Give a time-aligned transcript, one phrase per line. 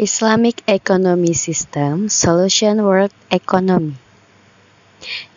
[0.00, 3.94] Islamic economy system solution world economy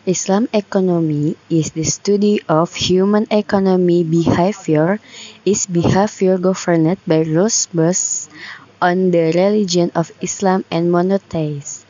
[0.06, 4.98] Islam economy is the study of human economy behavior
[5.44, 8.30] is behavior governed by rules based
[8.80, 11.84] on the religion of Islam and monotheism.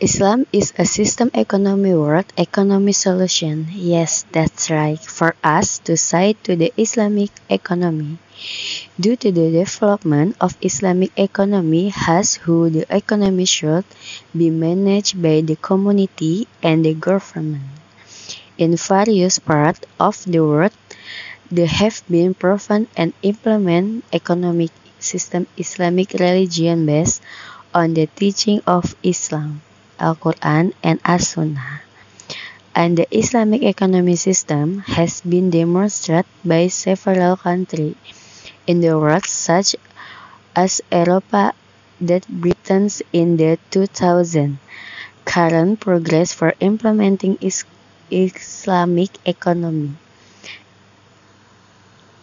[0.00, 3.68] Islam is a system economy world economy solution.
[3.70, 4.98] Yes, that's right.
[4.98, 8.18] For us to say to the Islamic economy.
[9.00, 13.86] Due to the development of Islamic economy has who the economy should
[14.36, 17.64] be managed by the community and the government.
[18.58, 20.76] In various parts of the world,
[21.50, 24.68] there have been proven and implement economic
[24.98, 27.22] system Islamic religion based
[27.72, 29.62] on the teaching of Islam.
[29.98, 31.80] Al-Quran and As-Sunnah.
[32.74, 37.96] And the Islamic economic system has been demonstrated by several countries
[38.70, 39.76] in the world such
[40.54, 41.54] as Europe
[42.00, 44.58] that Britain's in the 2000
[45.24, 47.64] current progress for implementing is
[48.10, 49.92] Islamic economy.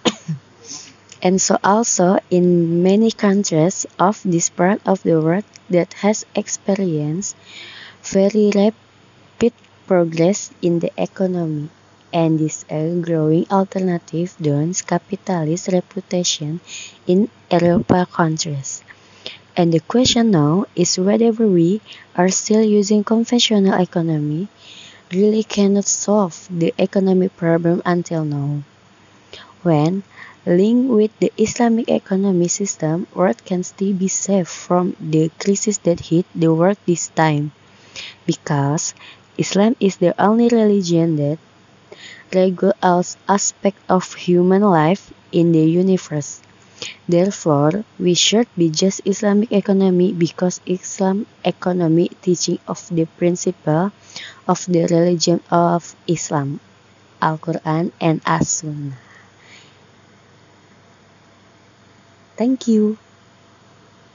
[1.21, 7.35] and so also in many countries of this part of the world that has experienced
[8.03, 9.53] very rapid
[9.87, 11.69] progress in the economy
[12.13, 16.59] and is a growing alternative to capitalist reputation
[17.07, 18.83] in European countries.
[19.57, 21.81] And the question now is whether we
[22.15, 24.47] are still using conventional economy
[25.11, 28.63] really cannot solve the economic problem until now.
[29.61, 30.01] When
[30.47, 35.99] linked with the Islamic economic system, world can still be saved from the crisis that
[35.99, 37.51] hit the world this time.
[38.25, 38.93] Because
[39.37, 41.39] Islam is the only religion that
[42.33, 46.41] regulates aspects of human life in the universe.
[47.09, 53.91] Therefore, we should be just Islamic economy because Islam economy teaching of the principle
[54.47, 56.59] of the religion of Islam,
[57.21, 58.97] Al-Quran and As-Sunnah.
[62.37, 62.97] Thank you.